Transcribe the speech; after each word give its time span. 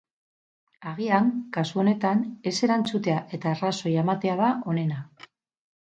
Agian, 0.91 1.27
kasu 1.59 1.83
honetan, 1.85 2.25
ez 2.53 2.55
erantzutea 2.69 3.21
eta 3.39 3.55
arrazoia 3.55 4.07
ematea 4.09 4.43
da 4.45 4.53
onena. 4.75 5.03